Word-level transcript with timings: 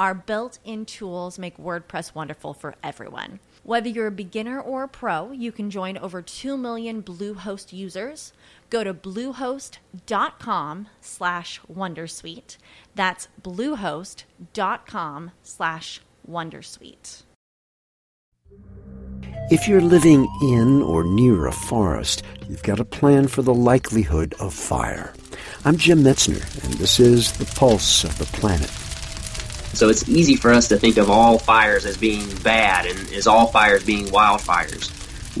Our 0.00 0.14
built 0.14 0.60
in 0.64 0.86
tools 0.86 1.38
make 1.38 1.58
WordPress 1.58 2.14
wonderful 2.14 2.54
for 2.54 2.74
everyone. 2.82 3.38
Whether 3.64 3.90
you're 3.90 4.06
a 4.06 4.10
beginner 4.10 4.58
or 4.58 4.84
a 4.84 4.88
pro, 4.88 5.30
you 5.30 5.52
can 5.52 5.68
join 5.68 5.98
over 5.98 6.22
2 6.22 6.56
million 6.56 7.02
Bluehost 7.02 7.74
users. 7.74 8.32
Go 8.70 8.82
to 8.82 8.94
bluehost.com 8.94 10.88
slash 11.02 11.60
wondersuite. 11.70 12.56
That's 12.94 13.28
bluehost.com 13.42 15.32
slash 15.42 16.00
wondersuite. 16.26 17.22
If 19.50 19.68
you're 19.68 19.82
living 19.82 20.26
in 20.40 20.80
or 20.80 21.04
near 21.04 21.44
a 21.44 21.52
forest, 21.52 22.22
you've 22.48 22.62
got 22.62 22.80
a 22.80 22.86
plan 22.86 23.28
for 23.28 23.42
the 23.42 23.52
likelihood 23.52 24.34
of 24.40 24.54
fire. 24.54 25.12
I'm 25.66 25.76
Jim 25.76 26.02
Metzner, 26.02 26.40
and 26.64 26.72
this 26.74 26.98
is 26.98 27.32
The 27.32 27.44
Pulse 27.54 28.04
of 28.04 28.16
the 28.16 28.24
Planet. 28.24 28.70
So 29.72 29.88
it's 29.88 30.08
easy 30.08 30.36
for 30.36 30.52
us 30.52 30.68
to 30.68 30.76
think 30.76 30.96
of 30.96 31.10
all 31.10 31.38
fires 31.38 31.86
as 31.86 31.96
being 31.96 32.28
bad 32.42 32.86
and 32.86 32.98
as 33.12 33.26
all 33.26 33.46
fires 33.46 33.84
being 33.84 34.06
wildfires. 34.06 34.90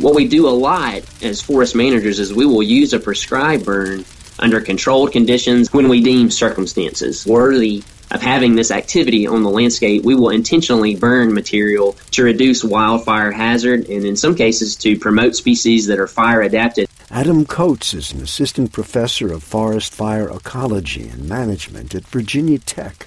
What 0.00 0.14
we 0.14 0.28
do 0.28 0.48
a 0.48 0.50
lot 0.50 1.02
as 1.22 1.40
forest 1.40 1.74
managers 1.74 2.18
is 2.20 2.32
we 2.32 2.46
will 2.46 2.62
use 2.62 2.92
a 2.92 3.00
prescribed 3.00 3.64
burn 3.64 4.04
under 4.38 4.60
controlled 4.60 5.12
conditions 5.12 5.72
when 5.72 5.88
we 5.88 6.02
deem 6.02 6.30
circumstances 6.30 7.26
worthy 7.26 7.82
of 8.10 8.20
having 8.20 8.54
this 8.54 8.70
activity 8.70 9.26
on 9.26 9.42
the 9.42 9.50
landscape, 9.50 10.02
we 10.02 10.14
will 10.14 10.30
intentionally 10.30 10.96
burn 10.96 11.32
material 11.32 11.96
to 12.10 12.24
reduce 12.24 12.64
wildfire 12.64 13.30
hazard 13.30 13.88
and 13.88 14.04
in 14.04 14.16
some 14.16 14.34
cases 14.34 14.76
to 14.76 14.98
promote 14.98 15.36
species 15.36 15.86
that 15.86 15.98
are 15.98 16.08
fire 16.08 16.42
adapted. 16.42 16.88
Adam 17.10 17.44
Coates 17.44 17.94
is 17.94 18.12
an 18.12 18.20
assistant 18.20 18.72
professor 18.72 19.32
of 19.32 19.42
forest 19.42 19.94
fire 19.94 20.28
ecology 20.28 21.08
and 21.08 21.28
management 21.28 21.94
at 21.94 22.06
Virginia 22.06 22.58
Tech. 22.58 23.06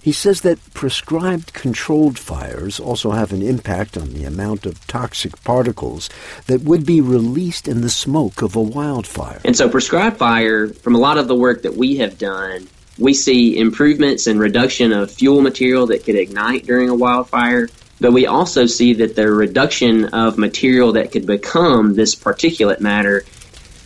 He 0.00 0.12
says 0.12 0.42
that 0.42 0.58
prescribed 0.74 1.54
controlled 1.54 2.18
fires 2.18 2.78
also 2.78 3.12
have 3.12 3.32
an 3.32 3.42
impact 3.42 3.96
on 3.96 4.12
the 4.12 4.24
amount 4.24 4.66
of 4.66 4.86
toxic 4.86 5.42
particles 5.44 6.10
that 6.46 6.62
would 6.62 6.84
be 6.84 7.00
released 7.00 7.66
in 7.66 7.80
the 7.80 7.88
smoke 7.88 8.42
of 8.42 8.54
a 8.54 8.60
wildfire. 8.60 9.40
And 9.44 9.56
so, 9.56 9.68
prescribed 9.68 10.18
fire, 10.18 10.68
from 10.68 10.94
a 10.94 10.98
lot 10.98 11.16
of 11.16 11.26
the 11.28 11.34
work 11.34 11.62
that 11.62 11.74
we 11.74 11.96
have 11.96 12.18
done, 12.18 12.68
we 12.98 13.14
see 13.14 13.56
improvements 13.58 14.26
in 14.26 14.38
reduction 14.38 14.92
of 14.92 15.10
fuel 15.10 15.40
material 15.40 15.86
that 15.86 16.04
could 16.04 16.16
ignite 16.16 16.66
during 16.66 16.88
a 16.88 16.94
wildfire. 16.94 17.68
But 18.00 18.12
we 18.12 18.26
also 18.26 18.66
see 18.66 18.92
that 18.94 19.16
the 19.16 19.30
reduction 19.30 20.06
of 20.06 20.36
material 20.36 20.92
that 20.92 21.12
could 21.12 21.26
become 21.26 21.94
this 21.94 22.14
particulate 22.14 22.80
matter. 22.80 23.24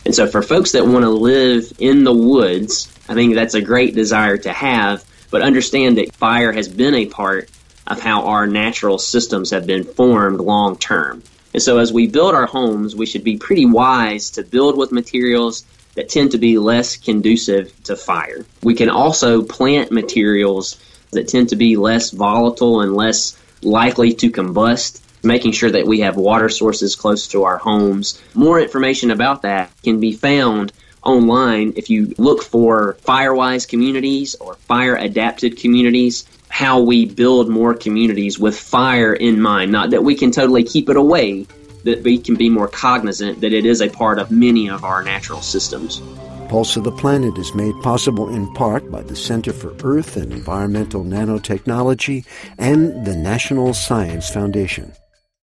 And 0.04 0.14
so, 0.14 0.26
for 0.26 0.42
folks 0.42 0.72
that 0.72 0.86
want 0.86 1.04
to 1.04 1.10
live 1.10 1.72
in 1.78 2.04
the 2.04 2.12
woods, 2.12 2.92
I 3.08 3.14
think 3.14 3.34
that's 3.34 3.54
a 3.54 3.62
great 3.62 3.94
desire 3.94 4.36
to 4.38 4.52
have 4.52 5.04
but 5.30 5.42
understand 5.42 5.98
that 5.98 6.14
fire 6.14 6.52
has 6.52 6.68
been 6.68 6.94
a 6.94 7.06
part 7.06 7.50
of 7.86 8.00
how 8.00 8.26
our 8.26 8.46
natural 8.46 8.98
systems 8.98 9.50
have 9.50 9.66
been 9.66 9.84
formed 9.84 10.40
long 10.40 10.76
term. 10.76 11.22
And 11.54 11.62
so 11.62 11.78
as 11.78 11.92
we 11.92 12.06
build 12.06 12.34
our 12.34 12.46
homes, 12.46 12.94
we 12.94 13.06
should 13.06 13.24
be 13.24 13.38
pretty 13.38 13.66
wise 13.66 14.30
to 14.32 14.42
build 14.42 14.76
with 14.76 14.92
materials 14.92 15.64
that 15.94 16.08
tend 16.08 16.32
to 16.32 16.38
be 16.38 16.58
less 16.58 16.96
conducive 16.96 17.72
to 17.84 17.96
fire. 17.96 18.44
We 18.62 18.74
can 18.74 18.90
also 18.90 19.42
plant 19.42 19.90
materials 19.90 20.78
that 21.10 21.28
tend 21.28 21.48
to 21.48 21.56
be 21.56 21.76
less 21.76 22.10
volatile 22.10 22.82
and 22.82 22.94
less 22.94 23.38
likely 23.62 24.12
to 24.14 24.30
combust, 24.30 25.00
making 25.24 25.52
sure 25.52 25.70
that 25.70 25.86
we 25.86 26.00
have 26.00 26.16
water 26.16 26.48
sources 26.48 26.94
close 26.94 27.28
to 27.28 27.44
our 27.44 27.56
homes. 27.56 28.22
More 28.34 28.60
information 28.60 29.10
about 29.10 29.42
that 29.42 29.72
can 29.82 29.98
be 29.98 30.12
found 30.12 30.72
online, 31.02 31.72
if 31.76 31.90
you 31.90 32.14
look 32.18 32.42
for 32.42 32.96
Firewise 33.04 33.66
communities 33.66 34.34
or 34.36 34.54
fire 34.54 34.96
adapted 34.96 35.56
communities, 35.56 36.26
how 36.48 36.80
we 36.80 37.06
build 37.06 37.48
more 37.48 37.74
communities 37.74 38.38
with 38.38 38.58
fire 38.58 39.12
in 39.12 39.40
mind. 39.40 39.70
Not 39.70 39.90
that 39.90 40.04
we 40.04 40.14
can 40.14 40.30
totally 40.30 40.64
keep 40.64 40.88
it 40.88 40.96
away, 40.96 41.46
that 41.84 42.02
we 42.02 42.18
can 42.18 42.34
be 42.34 42.50
more 42.50 42.68
cognizant 42.68 43.40
that 43.40 43.52
it 43.52 43.64
is 43.64 43.80
a 43.80 43.88
part 43.88 44.18
of 44.18 44.30
many 44.30 44.68
of 44.68 44.84
our 44.84 45.02
natural 45.02 45.42
systems. 45.42 46.02
Pulse 46.48 46.76
of 46.76 46.84
the 46.84 46.92
Planet 46.92 47.36
is 47.36 47.54
made 47.54 47.74
possible 47.82 48.30
in 48.30 48.52
part 48.54 48.90
by 48.90 49.02
the 49.02 49.14
Center 49.14 49.52
for 49.52 49.76
Earth 49.84 50.16
and 50.16 50.32
Environmental 50.32 51.04
Nanotechnology 51.04 52.24
and 52.56 53.06
the 53.06 53.14
National 53.14 53.74
Science 53.74 54.30
Foundation. 54.30 54.92